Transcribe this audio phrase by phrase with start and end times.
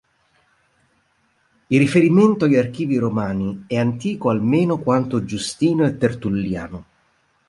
[1.67, 6.85] Il riferimento agli archivi romani è antico almeno quanto Giustino e Tertulliano.